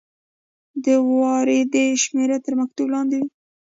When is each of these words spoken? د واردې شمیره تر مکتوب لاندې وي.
د 0.83 0.85
واردې 1.15 1.85
شمیره 2.03 2.37
تر 2.45 2.53
مکتوب 2.59 2.87
لاندې 2.93 3.15
وي. 3.19 3.27